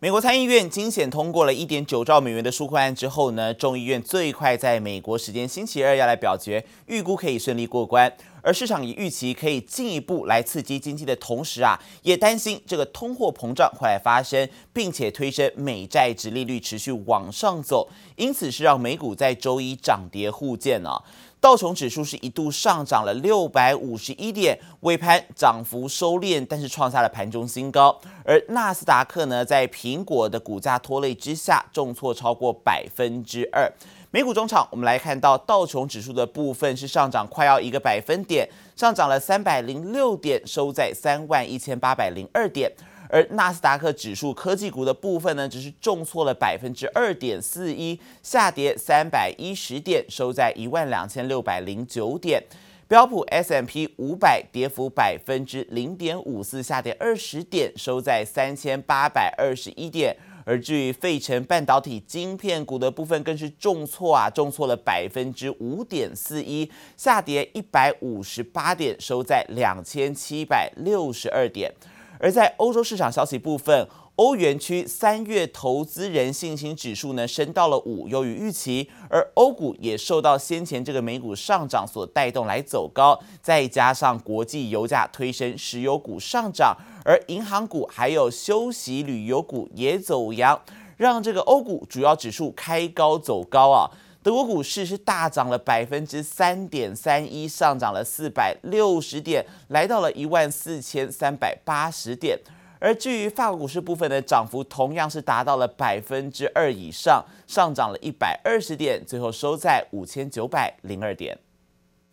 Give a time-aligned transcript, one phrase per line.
[0.00, 8.12] 美国参议院惊险通过了一点九兆美元的纾困案之后呢，众议院最快在美国时间星期二要来表决，预估可以顺利过关。
[8.40, 21.02] 而市场也预期可以进一步来刺激经济的同时啊，也担心这个通货膨胀会来发生，并且推升美债殖利率持续往上走，因此是让美股在周一涨跌互见啊。
[21.40, 27.96] 道琼指数是一度上涨了六百五十一点，尾盘涨幅收敛，但是创下了盘中新高。
[28.24, 33.70] 而纳斯达克呢，在苹果的股价拖累之下，重挫超过百分之二。
[34.10, 42.72] 美股中场，我们来看到道琼指数的部分是上涨快要一个百分点，上涨了三百零六点，收在三万一千八百零二点。
[43.08, 52.42] 而纳斯达克指数科技股的部分呢，只是重挫了百分之二点四一，下跌三百一十点，收在一万两千六百零九点。
[52.86, 60.16] 标普 S M P 五百跌幅百分之零点五四，下跌二十点，收在三千八百二十一点。
[60.46, 71.70] 而至于费城半导体晶片股的部分，更是重挫啊，重挫了百分之五点四一，下跌一百五十八点，收在两千七百六十二点。
[72.18, 78.90] 而在欧洲市场消息部分，欧元区三月投资人信心指数呢升到了五，优于预期。
[79.08, 90.60] 而欧股也受到先前这个美股上涨所带动来走高，再加上国际油价推升，石油股上涨，而银行股还有休息旅游股也走扬，
[90.96, 93.90] 让这个欧股主要指数开高走高啊。
[94.22, 102.38] 德国股市是大涨了百分之三点三一，上涨了四百六十点，来到了一万四千三百八十点。
[102.80, 111.36] 而至于法国股市部分的涨幅，同样是达到了百分之二以上，上涨了一百二十点，最后收在五千九百零二点。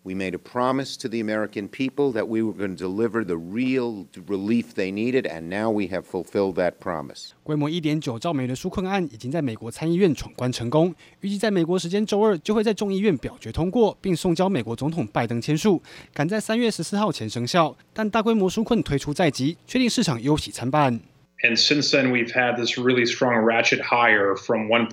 [0.05, 3.37] We made a promise to the American people that we were going to deliver the
[3.37, 7.33] real relief they needed, and now we have fulfilled that promise.
[7.43, 15.83] 规模一点九兆美元的纾困案已经在美国参议院闯关成功，预计在美国时间周二就会在众议院表决通过，并送交美国总统拜登签署，
[16.15, 17.77] 赶在三月十四号前生效。
[17.93, 20.99] 但大规模纾困推出在即，确定市场忧喜参半。
[21.43, 24.89] And since then, we've had this really strong ratchet higher from 1%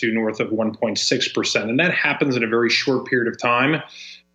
[0.00, 1.68] to north of 1.6%.
[1.68, 3.82] And that happens in a very short period of time.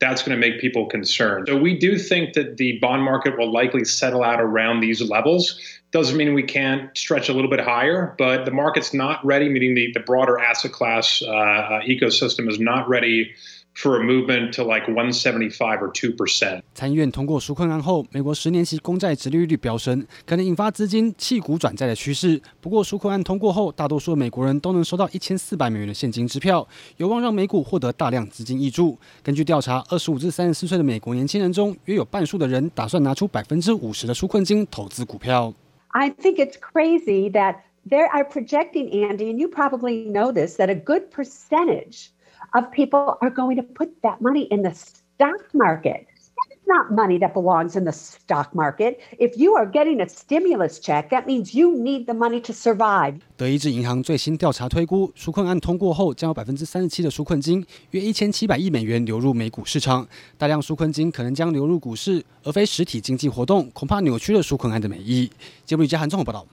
[0.05, 1.47] That's going to make people concerned.
[1.49, 5.59] So we do think that the bond market will likely settle out around these levels.
[5.93, 9.75] Doesn't mean we can't stretch a little bit higher, but the market's not ready, meaning
[9.75, 13.33] the, the broader asset class uh, uh, ecosystem is not ready
[13.75, 16.63] for a movement to like 175 or 2%.
[16.75, 22.41] 参议院通过纾困案后，美国十年期公债殖利率飙升，可能引发资金弃股转债的趋势。
[22.61, 26.67] 不过，纾困案通过后，大多数美国人都能收到一千四百美元的现金支票，
[26.99, 28.97] 有望让美股获得大量资金挹注。
[29.23, 35.53] 根据调查，二十五至三十四岁的美国年轻人中，约有半数的人打算拿出百分之五十的纾困金投资股票。
[35.89, 37.57] I think it's crazy that
[37.89, 42.09] they are projecting, Andy, and you probably know this, that a good percentage
[42.53, 46.07] of people are going to put that money in the stock market.
[46.51, 48.99] It's not money that belongs in the stock market.
[49.19, 53.21] If you are getting a stimulus check, that means you need the money to survive.
[53.37, 60.07] 德意志银行最新调查推估，纾困案通过后，将有百分之三十七的纾困金，约一千七百亿美元流入美股市场。
[60.39, 65.31] 大量纾困金可能将流入股市，而非实体经济活动，恐怕扭曲了纾困案的美意。
[65.67, 66.47] 节目里加韩综合报道。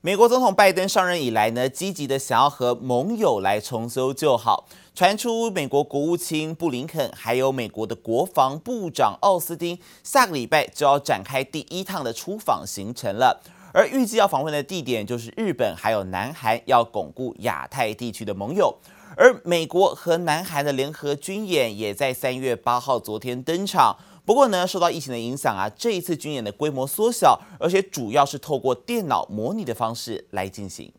[0.00, 4.68] 美国总统拜登上任以来呢，积极的想要和盟友来重修旧好。
[4.94, 13.42] 传出美国国务卿布林肯，还有美国的国防部长奥斯汀，下个礼拜就要展开第一趟的出访行程了。
[13.74, 18.78] 而预计要访问的地点就是日本，还有南韩，要巩固亚太地区的盟友。
[19.16, 23.96] 而美国和南韩的联合军演也在三月八号昨天登场。
[24.28, 30.92] 不过呢，受到疫情的影响啊，这一次军演的规模缩小，而且主要是透过电脑模拟的方式来进行。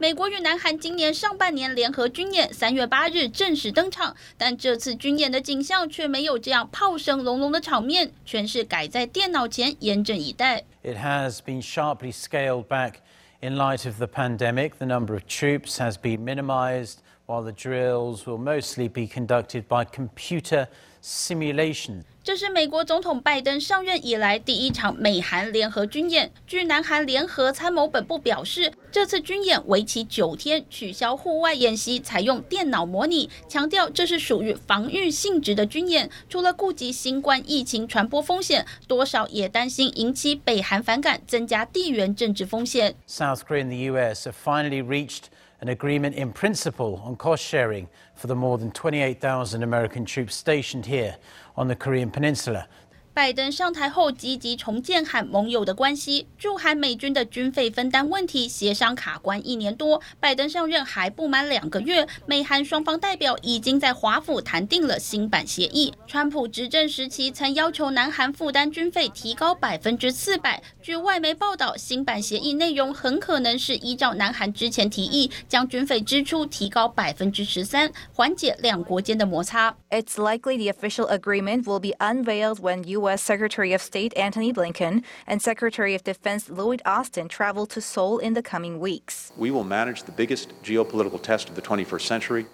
[0.00, 10.64] 美国与南韩今年上半年联合军演三月八日正式登场，但这次军演的景象却没有这样炮声隆隆的场面，全是改在电脑前严阵以待。
[10.82, 12.94] It has been sharply scaled back
[13.40, 14.72] in light of the pandemic.
[14.78, 19.84] The number of troops has been minimized, while the drills will mostly be conducted by
[19.84, 20.66] computer
[21.06, 22.02] simulation。
[22.24, 26.32] 这是美国总统拜登上任以来第一场美韩联合军演。
[26.44, 36.10] 据南韩联合参谋本部表示，这次军演为期九天，取消户外演习，采用电脑模拟，强调这是属于防御性质的军演。
[36.28, 42.96] 除了顾及新冠疫情传播风险，多少也担心引起北韩反感，增加地缘政治风险。
[43.08, 44.28] South Korea and the U.S.
[44.28, 45.26] have finally reached
[45.60, 50.86] an agreement in principle on cost sharing for the more than 28,000 American troops stationed
[50.86, 51.16] here
[51.56, 52.68] on the Korean Peninsula.
[53.16, 60.02] 拜登上台后积极重建和盟友的关系，驻韩美军的军费分担问题协商卡关一年多。
[60.20, 65.94] 拜登上任还不满两个月，美韩双方代表已经在华府谈定了新版协议。
[66.06, 70.62] 川普执政时期曾要求南韩负担军费提高百分之四百。
[70.82, 79.74] 据外媒报道，新版协议内容很可能是依照南韩之前提议，将军费支出提高百分之十三，缓解两国间的摩擦。
[79.88, 83.05] It's likely the official agreement will be unveiled when you.
[83.06, 83.22] U.S.
[83.22, 88.34] Secretary of State Antony Blinken and Secretary of Defense Lloyd Austin travel to Seoul in
[88.34, 89.32] the coming weeks.
[89.36, 92.46] We will manage the biggest geopolitical test of the 21st century,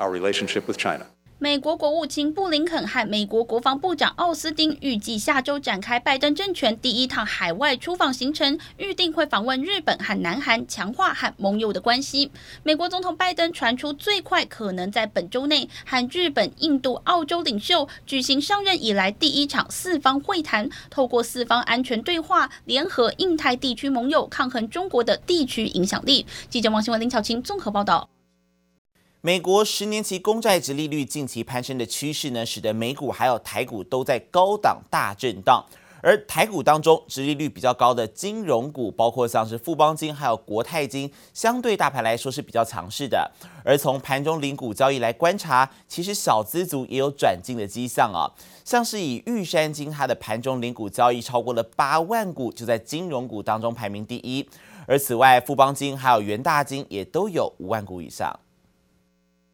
[0.00, 1.06] our relationship with China.
[1.42, 12.30] 美国国务卿布林肯和美国国防部长奥斯汀预计下周展开拜登政权第一趟海外出访行程，预定会访问日本和南韩，强化和盟友的关系。
[12.62, 26.24] 美国总统拜登传出最快可能在本周内和日本、印度、澳洲领袖举行上任以来第一场四方会谈，透过四方安全对话，联合印太地区盟友抗衡中国的地区影响力。
[26.48, 28.08] 记者王新文、林巧清综合报道。
[29.24, 35.64] 美国十年期公债殖利率近期攀升的趋势呢，使得美股还有台股都在高档大震荡。
[36.02, 43.30] 而台股当中，殖利率比较高的金融股，包括像是富邦金还有国泰金，相对大盘来说是比较强势的。
[43.64, 48.26] 而从盘中零股交易来观察，其实小资族也有转进的迹象啊。
[48.64, 54.44] 像是以玉山金，它的盘中零股交易超过了八万股，就在金融股当中排名第一。
[54.88, 58.36] 而此外，富邦金还有元大金也都有五万股以上。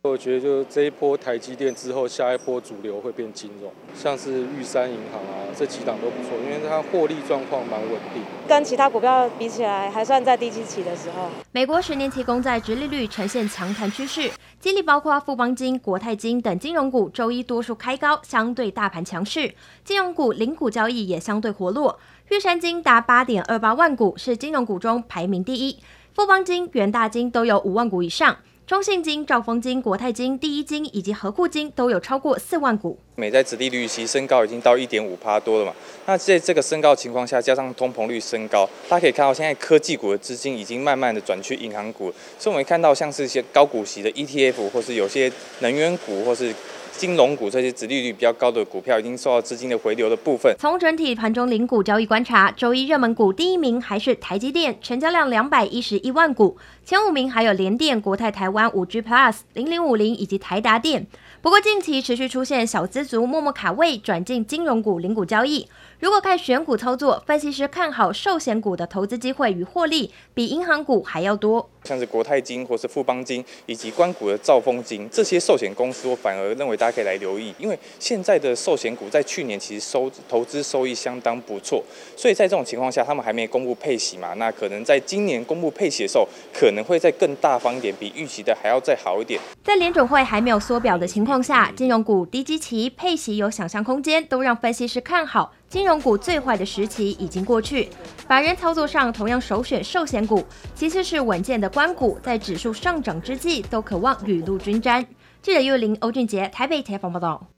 [0.08, 8.22] 我觉得就这一波台积电之后，下一波主流会变金融，像是玉山银行啊，这几档都不错，因为它获利状况蛮稳定。
[8.48, 11.28] 跟其他股票比起来，还算在低基期的时候。
[11.52, 19.54] 美国十年期公债直利率呈现强弹趋势，激励包括富邦金、国泰金等金融股周一多数开高，相对大盘强势。
[19.84, 21.98] 金融股零股交易也相对活络，
[22.30, 25.78] 玉山金达八点二八万股，是金融股中排名第一。
[26.14, 28.36] 富邦金、元大金都有五万股以上。
[28.68, 32.98] 中信金、兆丰金、国泰金、第一金以及合库金都有超过四万股。
[33.14, 35.72] 美债殖利率其实升高已经到一点五趴多了嘛，
[36.04, 46.54] 那在这个升高情况下，加上通膨率升高，大家可以看到现在科技股的资金已经慢慢的转去银行股，所以我们看到像是一些高股息的 ETF，或是有些能源股，或是。
[46.90, 50.52] 金融股这些殖利率比较高的股票，已经受到资金的回流的部分。
[50.58, 56.56] 从整体盘中零股交易观察，周一热门股第一名还是台积电，成交量两百一十一万股，
[56.88, 61.06] 前五名还有联电、国泰台湾、五 G Plus、零零五零以及台达电。
[61.42, 65.68] 不过近期持续出现小资族默默卡位转进金融股零股交易。
[66.00, 71.68] 如果看选股操作，分析师看好寿险股的投资机会与获利比银行股还要多。
[71.84, 81.82] 像是国泰金或是富邦金以及关谷的兆丰金这些寿险公司，我反而认为大家可以来留意，因为现在的寿险股在去年其实收投资收益相当不错，
[82.16, 89.40] 所以在这种情况下，他们还没公布配息嘛，那可能在今年公布配息的时候，可能会再更大方一点，比预期的还要再好一点。
[89.64, 95.52] 在联准会还没有缩表的情况下，金融股低基期配息有想象空间，都让分析师看好。
[95.68, 97.90] 金融股最坏的时期已经过去，
[98.26, 100.42] 法人操作上同样首选寿险股，
[100.74, 105.06] 其次是稳健的官股，在指数上涨之际都渴望雨露均沾。
[105.42, 107.48] 记者叶玲、欧俊杰台北采访报道。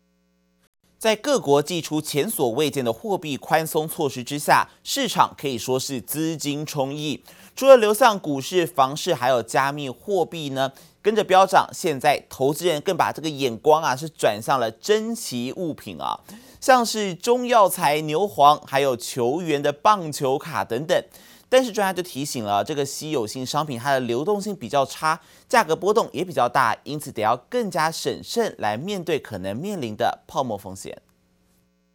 [0.99, 7.25] 在各国祭出前所未见的货币宽松措施之下，市场可以说是资金充溢，
[7.61, 11.69] 除了流向股市、房市，还有加密货币呢，跟着飙涨。
[11.75, 16.19] 现在投资人更把这个眼光啊，是转向了珍奇物品啊。
[16.59, 21.05] 像是中药材牛黄，还有球员的棒球卡等等，
[21.51, 30.97] 但是专家就提醒了，这个稀有性商品它的流动性比较差，价格波动也比较大，因此得要更加审慎来面对可能面临的泡沫风险。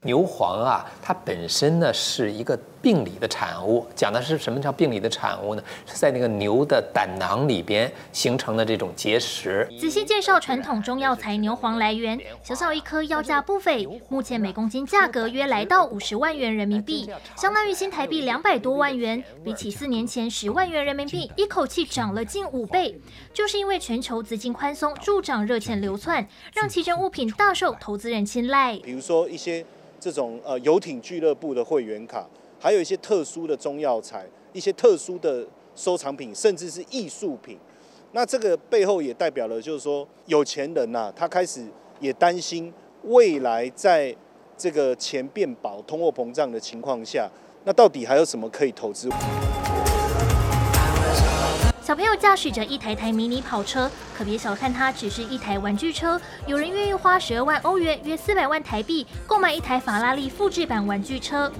[0.05, 5.63] 牛黄啊，它本身呢是一个病理的产物，讲的是什么叫病理的产物呢？
[5.87, 9.67] 是在那个牛的胆囊里边形成的这种结石。
[9.79, 22.95] 仔细介绍传统中药材牛黄来源，小小一颗药价不菲，目前每公斤价格约来到五十万元人民币，相当于新台币两百多万元，比起四年前十万元人民币，一口气涨了近五倍。
[23.33, 28.77] 就是因为全球资金宽松助长热钱流窜，让奇珍物品大受投资人青睐。
[28.83, 29.65] 比如说一些。
[30.05, 35.43] 这种呃游艇俱乐部的会员卡，还有一些特殊的中药材，一些特殊的
[35.75, 37.57] 收藏品，甚至是艺术品。
[38.11, 41.65] 那这个背后也代表了，就是说有钱人呐、他开始
[41.99, 42.71] 也担心
[43.05, 44.15] 未来在
[44.55, 47.27] 这个钱变薄、通货膨胀的情况下，
[47.63, 49.09] 那到底还有什么可以投资？
[51.85, 53.87] 小朋友驾驶着一台台迷你跑车，
[54.17, 56.19] 可别小看它，只是一台玩具车。
[56.47, 61.51] 有人愿意花十二万欧元（约四百万台币）购买一台法拉利复制版玩具车。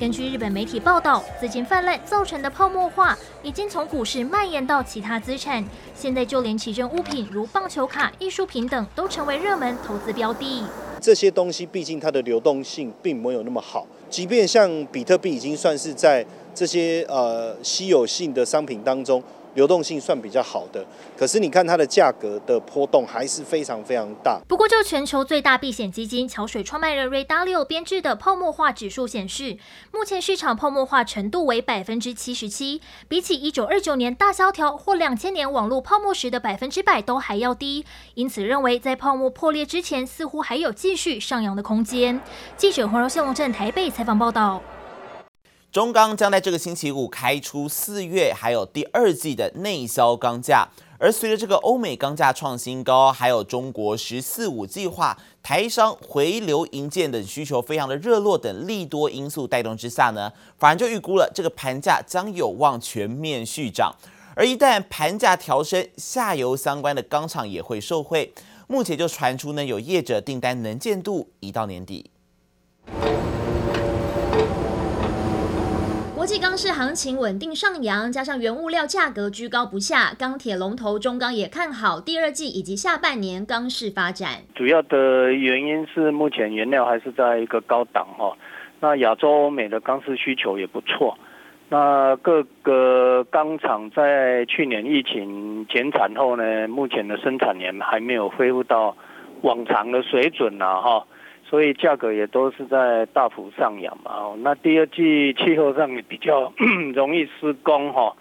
[0.00, 5.62] 根据日本媒体报道，资金泛滥造成的泡沫化已经从股市蔓延到其他资产。
[5.94, 10.64] 现在就连其中物品如棒球卡、艺术品等都成为热门投资标的。
[10.98, 16.24] 这些东西毕竟它的流动性并没有那么好，即便像比特币已经算是在
[16.54, 19.22] 这些呃稀有性的商品当中。
[19.54, 20.84] 流动性算比较好的，
[21.16, 24.40] 可是你看它的价格的波动还是非常非常大。
[24.48, 29.56] 不过，就全球最大避险基金桥水创办人瑞达利欧编制的泡沫化指数显示，
[29.92, 37.84] 目前市场泡沫化程度为百分之七十七，比起一九二九年大萧条或两千年网络泡沫时的百分之百都还要低。
[38.14, 42.20] 因此，认为在泡沫破裂之前，似乎还有继续上扬的空间。
[42.56, 44.60] 记者黄柔信龙镇台北采访报道。
[45.74, 50.68] 中钢将在这个星期五开出四月还有第二季的内销钢价，
[51.00, 63.92] 而随着这个欧美钢价创新高，还有中国“十四五”计划、台商回流营建等需求非常的热络等利多因素带动之下呢，法人就预估了这个盘价将有望全面续涨。
[64.36, 68.32] 而一旦盘价调升，下游相关的钢厂也会受惠。
[68.68, 72.12] 目前就传出呢，有业者订单能见度已到年底。
[76.24, 84.30] 国际钢市行情稳定上扬，加上原物料价格居高不下，钢铁龙头中钢也看好第二季以及下半年钢市发展。
[84.54, 88.34] 主要的原因是目前原料还是在一个高档哈，
[88.80, 91.14] 那亚洲欧美的钢市需求也不错，
[91.68, 98.96] 那各个钢厂在去年疫情减产后呢，目前的生产年还没有恢复到
[99.42, 101.04] 往常的水准呢哈。
[101.48, 106.52] 所以价格也都是在大幅上扬嘛，哦那第二季气候上也比较
[106.94, 108.14] 容易施工哈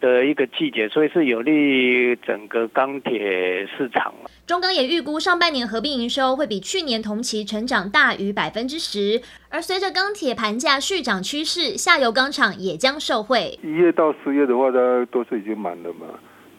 [0.00, 4.12] 的一个季节，所以是有利于整个钢铁市场。
[4.46, 13.56] 中钢也预估上半年合并营收会比去年同期成长大于百分之十，而随着钢铁盘价续涨趋势，下游钢厂也将受惠。
[13.62, 16.06] 一月到十月的话，大家都是已经满了嘛。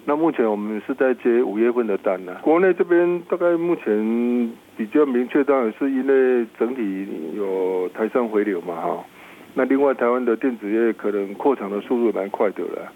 [0.06, 2.36] 那目前我们是在接五月份的单呢。
[2.42, 7.08] 国内这边大概目前比较明确，当然是因为整体
[7.38, 9.04] 有台商回流嘛，哈。
[9.54, 12.92] 那另外台湾的电子业可能扩厂的速度蛮快的了，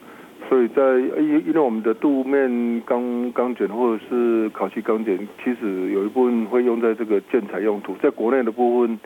[0.49, 0.81] 所以在
[1.21, 8.99] 因因为我们的镀面钢钢卷或者是烤漆钢卷，其实有一部分会用在这个建材用途，在国内的部分。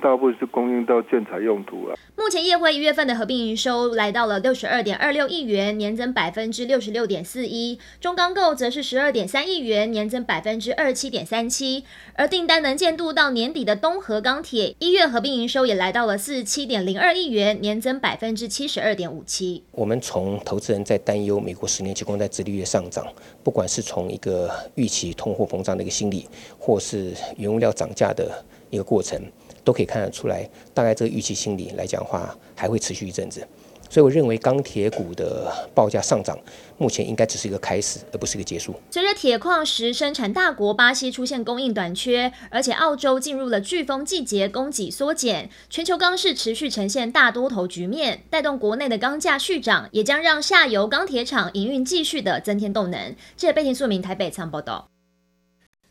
[0.00, 1.96] 大部分是供应到建材用途啊。
[2.16, 7.78] 目前业会一月份的合并营收来到了六十二点二六亿元，年增百分之六十六点四一。
[8.00, 11.84] 中钢构则是十二点三亿元，年增百分之二十七点三七。
[12.14, 19.62] 而订单能见度到年底的东河钢铁一月合并营收也来到了四十七点零二亿元，年增百分之七十二点五七。
[19.72, 23.06] 我们从投资人在担忧美国十年期公债殖利率上涨，
[23.42, 26.26] 不管是从一个预期通货膨胀的一个心理，
[26.58, 29.20] 或是原物料涨价的一个过程。
[29.64, 33.46] 都可以看得出来，大概这个预期心理来讲话，还会持续一阵子。
[33.92, 36.38] 所以我认为钢铁股的报价上涨，
[36.78, 38.72] 目前应该只是一个开始，而不是一个结束。
[38.88, 53.16] 随着铁矿石生产大国巴西出现供应短缺，而且澳洲进入了飓风季节，供给缩减，全球钢市持续呈现大多头局面，带动国内的钢价续涨，也将让下游钢铁厂营运继续的增添动能。
[53.36, 54.89] 记者贝婷素明台北仓报道。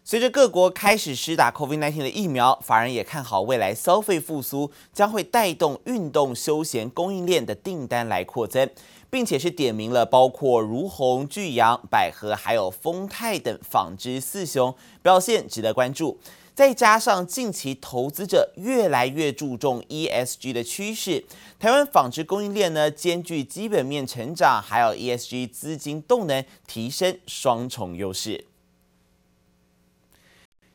[0.10, 8.68] 随着各国开始施打 COVID-19 的疫苗，法人也看好未来消费复苏将会带动运动休闲供应链的订单来扩增，
[9.12, 14.74] 并且是点名了包括儒鸿、聚阳、百合还有丰泰等纺织四雄
[15.04, 16.20] 表现值得关注。
[16.56, 21.24] 再加上近期投资者越来越注重 ESG 的趋势，
[21.60, 28.46] 台湾纺织供应链呢兼具基本面成长，还有 ESG 资金动能提升双重优势。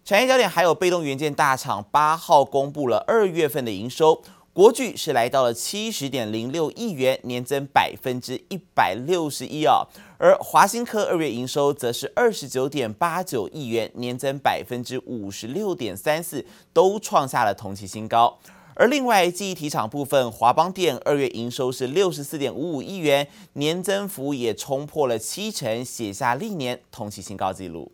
[0.05, 9.87] 产业焦点还有被动元件大厂八号公布了二月份的营收，国巨是来到了七十点零六亿元，年增百分之一百六十一啊。
[10.19, 16.45] 而华新科二月营收则是二十九点八九亿元，年增百分之五十六点三四，
[16.75, 18.39] 都创下了同期新高。
[18.75, 27.91] 而另外记忆体厂部分，华邦电二月营收是六十四点五五亿元，年增幅也冲破了七成，写下历年同期新高纪录。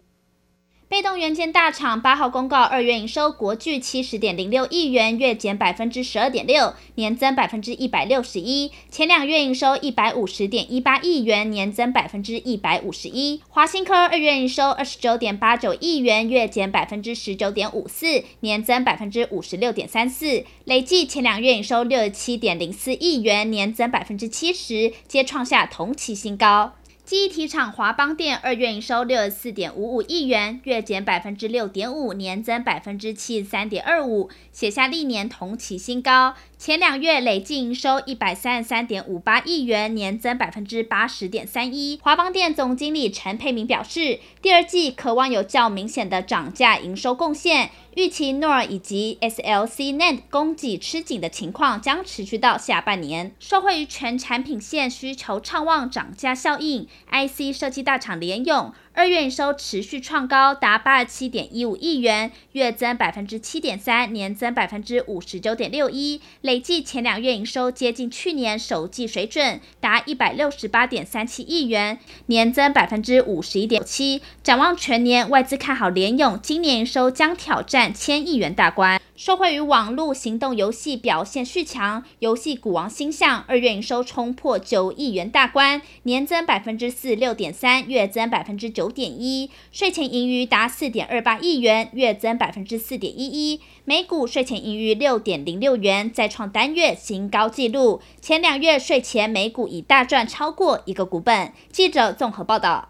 [0.91, 8.73] 被动元件大厂八号公告，二月营收国巨七十点零六亿元，月减百分之十二点六，年增百分之一百六十一。
[8.91, 13.41] 前两月营收一百五十点一八亿元，年增百分之一百五十一。
[13.51, 20.45] 华新科二月营收二十九点八九亿元，月减百分之十九点五四，年增百分之五十六点三四。
[20.65, 26.73] 累计前两月营收六十七点零四亿元，年增百分之七十，皆创下同期新高。
[27.11, 36.37] 记忆体厂华邦电二月营收六十四点五五亿元，月减百分之六点五，年增百分之七十三点二五，写下历年同期新高。
[36.61, 41.99] 前两月累计营收一百三十三点五八亿元，年增百分之八十点三一。
[42.03, 47.71] 华邦电总经理陈佩明表示，第二季渴望有较明显的涨价营收贡献。
[47.97, 53.35] 预期 NOR 以及 SLC NAND 供给吃紧的情况将持续到下半年。
[53.41, 58.75] 受惠于全产品线需求畅旺，涨价效应，IC 设计大厂联咏。
[58.93, 66.21] 二月营收持续创高，达八十七点一五亿元，月增百分之七点三，年增百分之五十九点六一。
[66.41, 74.21] 累计前两月营收接近去年首季水准，达一百六十八点三七亿元，年增百分之五十一点七。
[74.43, 79.01] 展望全年，外资看好联咏今年营收将挑战千亿元大关。
[79.21, 98.01] 受惠于网络行动游戏表现续强，游戏股王星象二月营收冲破九亿元大关，年增百分之四六点三，月增百分之九点一，税前盈余达四点二八亿元，月增百分之四点一一，每股税前盈余六点零六元，再创单月新高纪录。
[98.23, 101.53] 前两月税前每股已大赚超过一个股本。
[101.71, 102.89] 记者综合报道。